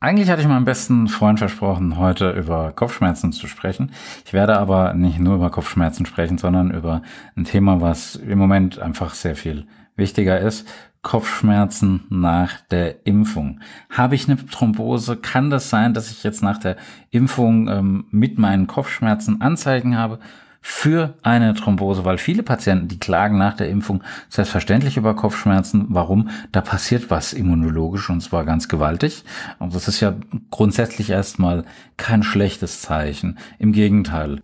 [0.00, 3.90] Eigentlich hatte ich meinem besten Freund versprochen, heute über Kopfschmerzen zu sprechen.
[4.24, 7.02] Ich werde aber nicht nur über Kopfschmerzen sprechen, sondern über
[7.36, 9.66] ein Thema, was im Moment einfach sehr viel
[9.96, 10.68] wichtiger ist.
[11.02, 13.58] Kopfschmerzen nach der Impfung.
[13.90, 15.16] Habe ich eine Thrombose?
[15.16, 16.76] Kann das sein, dass ich jetzt nach der
[17.10, 20.20] Impfung ähm, mit meinen Kopfschmerzen Anzeichen habe?
[20.70, 25.86] Für eine Thrombose, weil viele Patienten, die klagen nach der Impfung selbstverständlich über Kopfschmerzen.
[25.88, 26.28] Warum?
[26.52, 29.24] Da passiert was immunologisch und zwar ganz gewaltig.
[29.58, 30.14] Und das ist ja
[30.50, 31.64] grundsätzlich erstmal
[31.96, 33.38] kein schlechtes Zeichen.
[33.58, 34.40] Im Gegenteil.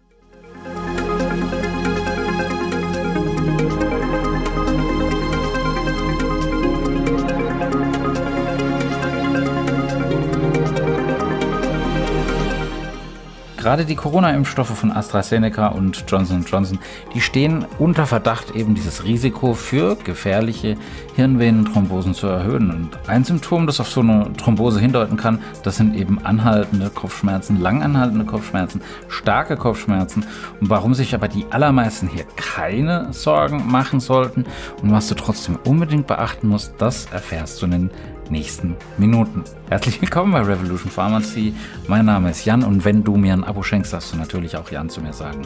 [13.64, 16.78] Gerade die Corona-Impfstoffe von AstraZeneca und Johnson Johnson,
[17.14, 20.76] die stehen unter Verdacht, eben dieses Risiko für gefährliche
[21.16, 22.70] Hirnvenenthrombosen zu erhöhen.
[22.70, 27.58] Und ein Symptom, das auf so eine Thrombose hindeuten kann, das sind eben anhaltende Kopfschmerzen,
[27.58, 30.26] langanhaltende Kopfschmerzen, starke Kopfschmerzen.
[30.60, 34.44] Und warum sich aber die allermeisten hier keine Sorgen machen sollten
[34.82, 37.90] und was du trotzdem unbedingt beachten musst, das erfährst du in den
[38.30, 39.44] nächsten Minuten.
[39.68, 41.54] Herzlich willkommen bei Revolution Pharmacy.
[41.88, 44.70] Mein Name ist Jan und wenn du mir ein Abo schenkst, darfst du natürlich auch
[44.70, 45.42] Jan zu mir sagen.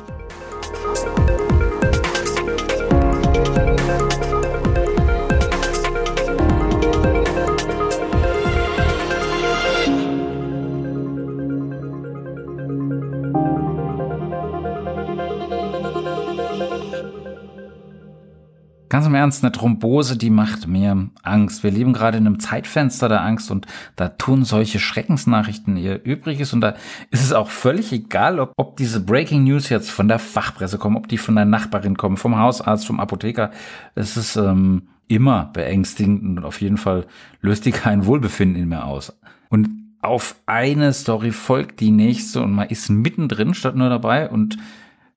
[19.09, 21.65] Im Ernst, eine Thrombose, die macht mir Angst.
[21.65, 26.53] Wir leben gerade in einem Zeitfenster der Angst und da tun solche Schreckensnachrichten ihr Übriges
[26.53, 26.75] und da
[27.11, 30.97] ist es auch völlig egal, ob, ob diese Breaking News jetzt von der Fachpresse kommen,
[30.97, 33.51] ob die von der Nachbarin kommen, vom Hausarzt, vom Apotheker.
[33.95, 37.07] Es ist ähm, immer beängstigend und auf jeden Fall
[37.41, 39.19] löst die kein Wohlbefinden in mir aus.
[39.49, 39.69] Und
[40.01, 44.59] auf eine Story folgt die nächste und man ist mittendrin statt nur dabei und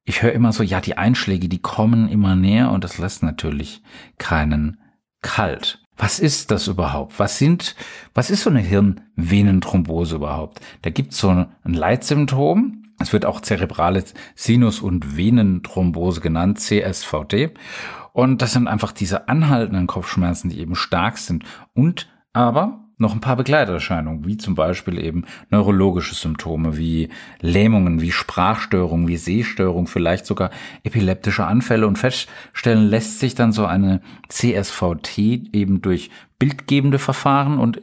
[0.04, 3.82] ich höre immer so, ja, die Einschläge, die kommen immer näher und das lässt natürlich
[4.18, 4.80] keinen
[5.22, 5.84] kalt.
[5.98, 7.20] Was ist das überhaupt?
[7.20, 7.76] Was sind,
[8.14, 10.60] was ist so eine Hirnvenenthrombose überhaupt?
[10.82, 12.84] Da gibt es so ein Leitsymptom.
[13.00, 14.04] Es wird auch zerebrale
[14.36, 17.52] Sinus- und Venenthrombose genannt, CSVT.
[18.14, 23.20] Und das sind einfach diese anhaltenden Kopfschmerzen, die eben stark sind und aber noch ein
[23.20, 27.10] paar Begleiterscheinungen, wie zum Beispiel eben neurologische Symptome, wie
[27.42, 30.52] Lähmungen, wie Sprachstörungen, wie Sehstörung, vielleicht sogar
[30.84, 31.88] epileptische Anfälle.
[31.88, 36.12] Und feststellen lässt sich dann so eine CSVT eben durch
[36.42, 37.80] bildgebende Verfahren und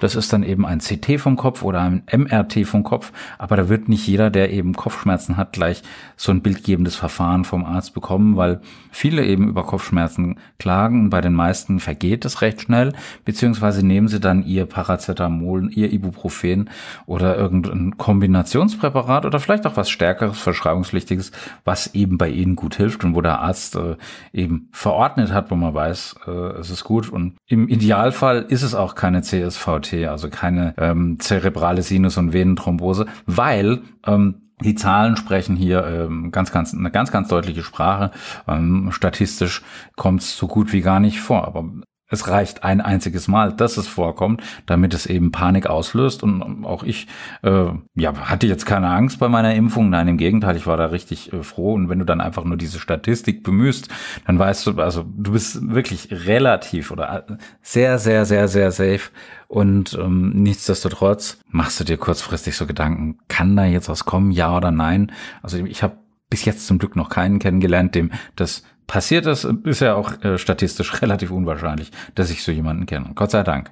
[0.00, 3.68] das ist dann eben ein CT vom Kopf oder ein MRT vom Kopf, aber da
[3.68, 5.82] wird nicht jeder, der eben Kopfschmerzen hat, gleich
[6.16, 8.60] so ein bildgebendes Verfahren vom Arzt bekommen, weil
[8.90, 11.10] viele eben über Kopfschmerzen klagen.
[11.10, 12.94] Bei den meisten vergeht es recht schnell,
[13.24, 16.70] beziehungsweise nehmen sie dann ihr Paracetamol, ihr Ibuprofen
[17.06, 21.30] oder irgendein Kombinationspräparat oder vielleicht auch was stärkeres, verschreibungspflichtiges,
[21.64, 23.96] was eben bei ihnen gut hilft und wo der Arzt äh,
[24.32, 27.10] eben verordnet hat, wo man weiß, äh, es ist gut.
[27.10, 27.68] Und im
[28.00, 34.50] Idealfall ist es auch keine CSVT also keine ähm, zerebrale Sinus- und Venenthrombose, weil ähm,
[34.62, 38.10] die Zahlen sprechen hier ähm, ganz, ganz, eine ganz, ganz deutliche Sprache.
[38.48, 39.62] Ähm, statistisch
[39.96, 41.46] kommt es so gut wie gar nicht vor.
[41.46, 41.64] Aber
[42.10, 46.22] es reicht ein einziges Mal, dass es vorkommt, damit es eben Panik auslöst.
[46.22, 47.06] Und auch ich
[47.42, 49.90] äh, ja, hatte jetzt keine Angst bei meiner Impfung.
[49.90, 51.74] Nein, im Gegenteil, ich war da richtig äh, froh.
[51.74, 53.88] Und wenn du dann einfach nur diese Statistik bemühst,
[54.26, 59.10] dann weißt du, also du bist wirklich relativ oder äh, sehr, sehr, sehr, sehr safe.
[59.46, 64.56] Und ähm, nichtsdestotrotz machst du dir kurzfristig so Gedanken, kann da jetzt was kommen, ja
[64.56, 65.12] oder nein?
[65.42, 65.96] Also ich habe
[66.28, 70.36] bis jetzt zum Glück noch keinen kennengelernt, dem das passiert ist, ist ja auch äh,
[70.36, 73.12] statistisch relativ unwahrscheinlich, dass ich so jemanden kenne.
[73.14, 73.70] Gott sei Dank.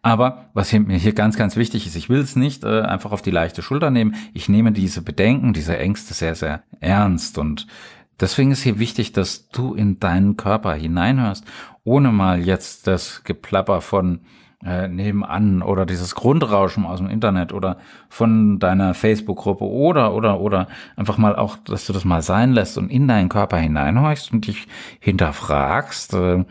[0.00, 3.20] Aber was mir hier ganz, ganz wichtig ist, ich will es nicht äh, einfach auf
[3.20, 4.14] die leichte Schulter nehmen.
[4.32, 7.36] Ich nehme diese Bedenken, diese Ängste sehr, sehr ernst.
[7.36, 7.66] Und
[8.18, 11.44] deswegen ist hier wichtig, dass du in deinen Körper hineinhörst,
[11.84, 14.20] ohne mal jetzt das Geplapper von
[14.64, 17.76] äh, nebenan oder dieses Grundrauschen aus dem Internet oder
[18.08, 22.78] von deiner Facebook-Gruppe oder, oder, oder einfach mal auch, dass du das mal sein lässt
[22.78, 24.66] und in deinen Körper hineinhorchst und dich
[25.00, 26.44] hinterfragst, äh,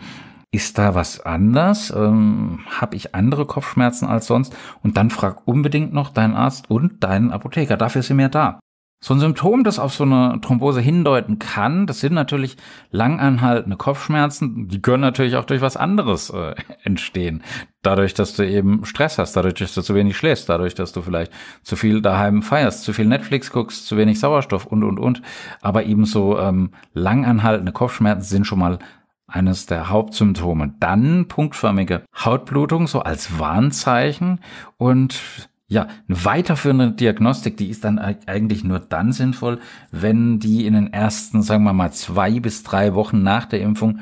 [0.51, 1.92] ist da was anders?
[1.95, 4.56] Ähm, Habe ich andere Kopfschmerzen als sonst?
[4.83, 7.75] Und dann frag unbedingt noch deinen Arzt und deinen Apotheker.
[7.75, 8.59] Dafür sie mir da.
[9.03, 12.55] So ein Symptom, das auf so eine Thrombose hindeuten kann, das sind natürlich
[12.89, 14.69] langanhaltende Kopfschmerzen.
[14.69, 17.44] Die können natürlich auch durch was anderes äh, entstehen.
[17.81, 21.01] Dadurch, dass du eben Stress hast, dadurch, dass du zu wenig schläfst, dadurch, dass du
[21.01, 21.33] vielleicht
[21.63, 25.21] zu viel daheim feierst, zu viel Netflix guckst, zu wenig Sauerstoff und, und, und.
[25.59, 28.79] Aber ebenso ähm, langanhaltende Kopfschmerzen sind schon mal
[29.27, 30.75] eines der Hauptsymptome.
[30.79, 34.39] Dann punktförmige Hautblutung, so als Warnzeichen
[34.77, 39.59] und ja, eine weiterführende Diagnostik, die ist dann eigentlich nur dann sinnvoll,
[39.91, 43.99] wenn die in den ersten, sagen wir mal, zwei bis drei Wochen nach der Impfung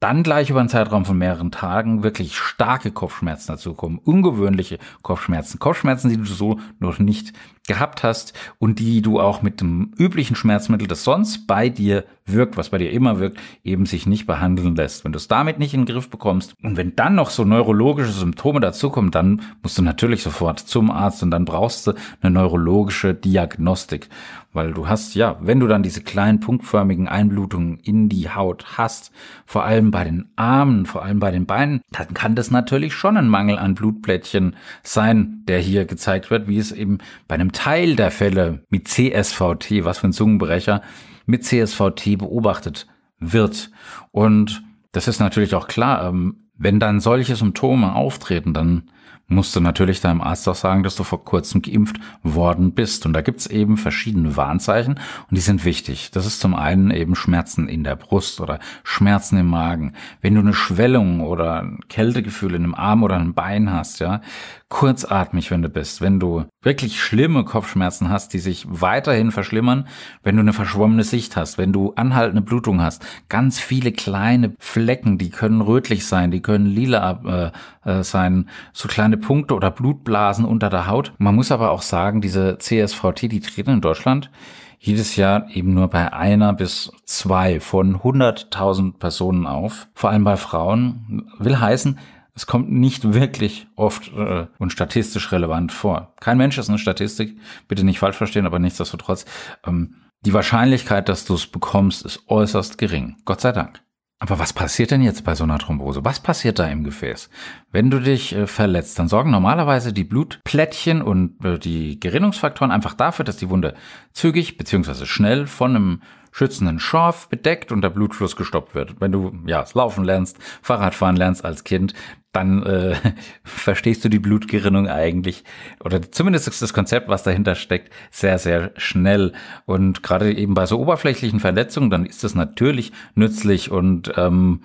[0.00, 5.58] dann gleich über einen Zeitraum von mehreren Tagen wirklich starke Kopfschmerzen dazu kommen, ungewöhnliche Kopfschmerzen,
[5.58, 7.32] Kopfschmerzen, die du so noch nicht
[7.66, 12.56] gehabt hast und die du auch mit dem üblichen Schmerzmittel, das sonst bei dir wirkt,
[12.56, 15.04] was bei dir immer wirkt, eben sich nicht behandeln lässt.
[15.04, 18.12] Wenn du es damit nicht in den Griff bekommst und wenn dann noch so neurologische
[18.12, 23.14] Symptome dazukommen, dann musst du natürlich sofort zum Arzt und dann brauchst du eine neurologische
[23.14, 24.08] Diagnostik.
[24.56, 29.12] Weil du hast, ja, wenn du dann diese kleinen punktförmigen Einblutungen in die Haut hast,
[29.44, 33.18] vor allem bei den Armen, vor allem bei den Beinen, dann kann das natürlich schon
[33.18, 36.98] ein Mangel an Blutplättchen sein, der hier gezeigt wird, wie es eben
[37.28, 40.80] bei einem Teil der Fälle mit CSVT, was für ein Zungenbrecher,
[41.26, 42.86] mit CSVT beobachtet
[43.20, 43.70] wird.
[44.10, 48.84] Und das ist natürlich auch klar, ähm, wenn dann solche Symptome auftreten, dann
[49.28, 53.06] musst du natürlich deinem Arzt auch sagen, dass du vor kurzem geimpft worden bist.
[53.06, 56.10] Und da gibt's eben verschiedene Warnzeichen und die sind wichtig.
[56.12, 59.94] Das ist zum einen eben Schmerzen in der Brust oder Schmerzen im Magen.
[60.20, 64.20] Wenn du eine Schwellung oder ein Kältegefühl in einem Arm oder einem Bein hast, ja,
[64.68, 69.86] kurzatmig, wenn du bist, wenn du wirklich schlimme Kopfschmerzen hast, die sich weiterhin verschlimmern,
[70.22, 75.18] wenn du eine verschwommene Sicht hast, wenn du anhaltende Blutung hast, ganz viele kleine Flecken,
[75.18, 77.52] die können rötlich sein, die können lila
[77.84, 81.12] äh, äh, sein, so kleine Punkte oder Blutblasen unter der Haut.
[81.18, 84.30] Man muss aber auch sagen, diese CSVT, die treten in Deutschland
[84.78, 90.36] jedes Jahr eben nur bei einer bis zwei von 100.000 Personen auf, vor allem bei
[90.36, 91.30] Frauen.
[91.38, 91.98] Will heißen,
[92.36, 96.12] es kommt nicht wirklich oft äh, und statistisch relevant vor.
[96.20, 97.36] Kein Mensch ist eine Statistik,
[97.66, 99.24] bitte nicht falsch verstehen, aber nichtsdestotrotz,
[99.66, 103.16] ähm, die Wahrscheinlichkeit, dass du es bekommst, ist äußerst gering.
[103.24, 103.80] Gott sei Dank.
[104.18, 106.04] Aber was passiert denn jetzt bei so einer Thrombose?
[106.04, 107.28] Was passiert da im Gefäß?
[107.70, 112.94] Wenn du dich äh, verletzt, dann sorgen normalerweise die Blutplättchen und äh, die Gerinnungsfaktoren einfach
[112.94, 113.74] dafür, dass die Wunde
[114.12, 115.06] zügig bzw.
[115.06, 116.02] schnell von einem
[116.32, 119.00] schützenden Schorf bedeckt und der Blutfluss gestoppt wird.
[119.00, 121.94] Wenn du ja laufen lernst, Fahrradfahren lernst als Kind,
[122.36, 122.94] dann äh,
[123.44, 125.42] verstehst du die Blutgerinnung eigentlich
[125.82, 129.32] oder zumindest ist das Konzept, was dahinter steckt, sehr, sehr schnell.
[129.64, 133.70] Und gerade eben bei so oberflächlichen Verletzungen, dann ist das natürlich nützlich.
[133.70, 134.60] Und ähm,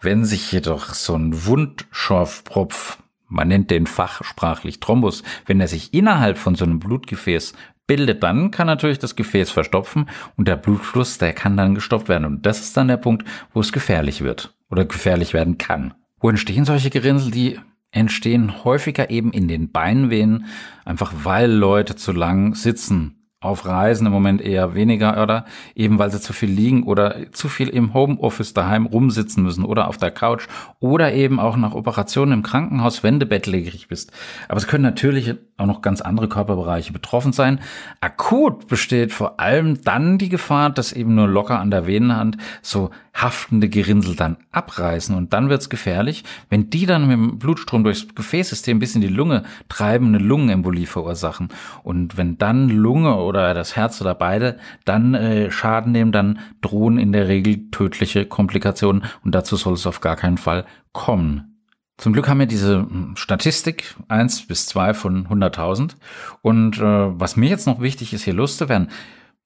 [0.00, 6.38] wenn sich jedoch so ein Wundschorfpropf, man nennt den fachsprachlich Thrombus, wenn er sich innerhalb
[6.38, 7.54] von so einem Blutgefäß
[7.86, 12.26] bildet, dann kann natürlich das Gefäß verstopfen und der Blutfluss, der kann dann gestoppt werden.
[12.26, 15.94] Und das ist dann der Punkt, wo es gefährlich wird oder gefährlich werden kann.
[16.20, 17.30] Wo entstehen solche Gerinnsel?
[17.30, 17.58] Die
[17.90, 20.46] entstehen häufiger eben in den Beinvenen,
[20.84, 25.44] einfach weil Leute zu lang sitzen auf Reisen im Moment eher weniger oder
[25.76, 29.86] eben weil sie zu viel liegen oder zu viel im Homeoffice daheim rumsitzen müssen oder
[29.86, 30.48] auf der Couch
[30.80, 34.10] oder eben auch nach Operationen im Krankenhaus, wenn du bettlägerig bist.
[34.48, 37.60] Aber es können natürlich auch noch ganz andere Körperbereiche betroffen sein.
[38.00, 42.90] Akut besteht vor allem dann die Gefahr, dass eben nur locker an der Venenhand so
[43.14, 48.06] haftende Gerinnsel dann abreißen und dann wird's gefährlich, wenn die dann mit dem Blutstrom durchs
[48.14, 51.48] Gefäßsystem bis in die Lunge treiben, eine Lungenembolie verursachen
[51.82, 56.98] und wenn dann Lunge oder das Herz oder beide dann äh, Schaden nehmen, dann drohen
[56.98, 61.62] in der Regel tödliche Komplikationen und dazu soll es auf gar keinen Fall kommen.
[61.98, 65.96] Zum Glück haben wir diese hm, Statistik eins bis zwei von 100.000
[66.42, 68.88] und äh, was mir jetzt noch wichtig ist, hier loszuwerden,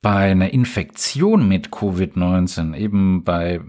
[0.02, 3.61] bei einer Infektion mit Covid-19, eben bei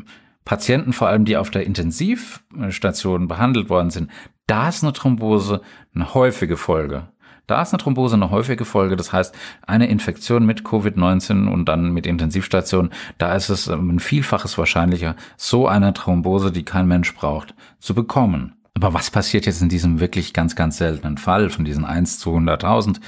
[0.45, 4.11] Patienten vor allem, die auf der Intensivstation behandelt worden sind,
[4.47, 5.61] da ist eine Thrombose
[5.95, 7.07] eine häufige Folge.
[7.47, 8.95] Da ist eine Thrombose eine häufige Folge.
[8.95, 9.35] Das heißt,
[9.67, 15.67] eine Infektion mit Covid-19 und dann mit Intensivstation, da ist es ein Vielfaches wahrscheinlicher, so
[15.67, 18.55] eine Thrombose, die kein Mensch braucht, zu bekommen.
[18.75, 22.31] Aber was passiert jetzt in diesem wirklich ganz, ganz seltenen Fall von diesen 1 zu
[22.31, 22.99] 100.000,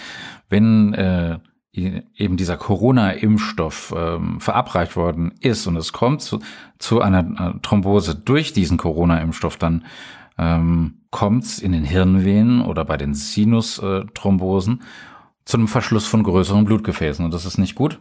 [0.49, 1.39] wenn äh,
[1.73, 6.39] eben dieser Corona-Impfstoff ähm, verabreicht worden ist und es kommt zu,
[6.79, 9.83] zu einer Thrombose durch diesen Corona-Impfstoff, dann
[10.37, 14.81] ähm, kommt es in den Hirnvenen oder bei den Sinusthrombosen
[15.45, 17.23] zu einem Verschluss von größeren Blutgefäßen.
[17.23, 17.99] Und das ist nicht gut,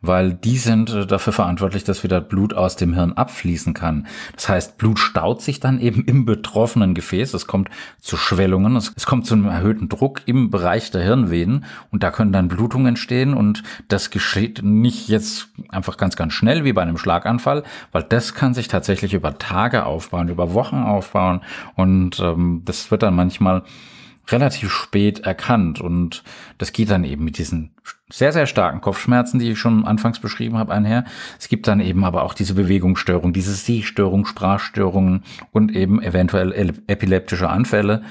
[0.00, 4.06] weil die sind äh, dafür verantwortlich, dass wieder Blut aus dem Hirn abfließen kann.
[4.36, 7.34] Das heißt, Blut staut sich dann eben im betroffenen Gefäß.
[7.34, 12.04] Es kommt zu Schwellungen, es, kommt zu einem erhöhten Druck im Bereich der Hirnvenen und
[12.04, 16.72] da können dann Blutungen entstehen und das geschieht nicht jetzt einfach ganz, ganz schnell wie
[16.72, 21.40] bei einem Schlaganfall, weil das kann sich tatsächlich über Tage aufbauen, über Wochen aufbauen
[21.74, 23.64] und ähm, das wird dann manchmal
[24.28, 26.22] relativ spät erkannt und
[26.58, 27.70] das geht dann eben mit diesen
[28.08, 31.04] sehr, sehr starken Kopfschmerzen, die ich schon anfangs beschrieben habe, einher.
[31.38, 36.52] Es gibt dann eben aber auch diese Bewegungsstörung, diese Sehstörung, Sprachstörungen und eben eventuell
[36.86, 38.02] epileptische Anfälle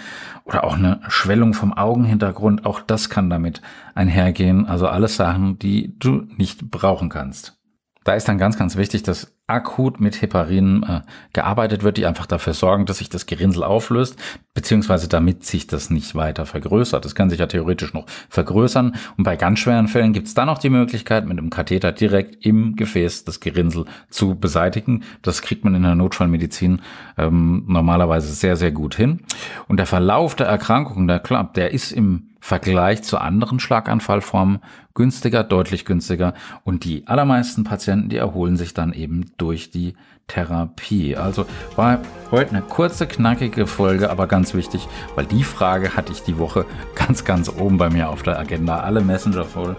[0.43, 2.65] oder auch eine Schwellung vom Augenhintergrund.
[2.65, 3.61] Auch das kann damit
[3.93, 4.65] einhergehen.
[4.65, 7.57] Also alles Sachen, die du nicht brauchen kannst.
[8.05, 11.01] Da ist dann ganz, ganz wichtig, dass akut mit Heparin äh,
[11.33, 14.15] gearbeitet wird, die einfach dafür sorgen, dass sich das Gerinnsel auflöst,
[14.53, 17.03] beziehungsweise damit sich das nicht weiter vergrößert.
[17.03, 18.95] Das kann sich ja theoretisch noch vergrößern.
[19.17, 22.45] Und bei ganz schweren Fällen gibt es dann noch die Möglichkeit, mit einem Katheter direkt
[22.45, 25.03] im Gefäß das Gerinnsel zu beseitigen.
[25.23, 26.83] Das kriegt man in der Notfallmedizin
[27.17, 29.21] ähm, normalerweise sehr, sehr gut hin.
[29.67, 34.59] Und der Verlauf der Erkrankung, der klappt, der ist im Vergleich zu anderen Schlaganfallformen
[34.93, 36.35] günstiger, deutlich günstiger.
[36.63, 39.95] Und die allermeisten Patienten, die erholen sich dann eben durch die
[40.27, 41.17] Therapie.
[41.17, 46.21] Also war heute eine kurze, knackige Folge, aber ganz wichtig, weil die Frage hatte ich
[46.21, 48.79] die Woche ganz, ganz oben bei mir auf der Agenda.
[48.79, 49.75] Alle Messenger voll.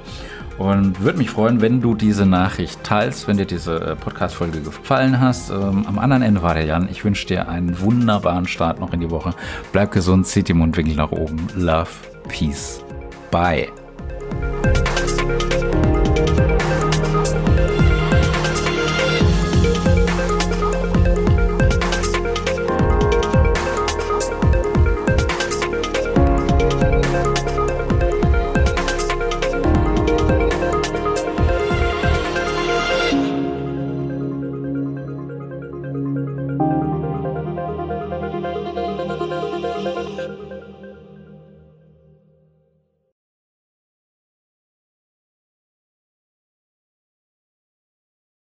[0.59, 5.21] Und würde mich freuen, wenn du diese Nachricht teilst, wenn dir diese äh, Podcast-Folge gefallen
[5.21, 5.51] hast.
[5.51, 6.89] Ähm, am anderen Ende war der Jan.
[6.91, 9.35] Ich wünsche dir einen wunderbaren Start noch in die Woche.
[9.73, 11.47] Bleib gesund, zieht die Mundwinkel nach oben.
[11.57, 11.91] Love
[12.29, 12.83] Peace.
[13.31, 13.69] Bye.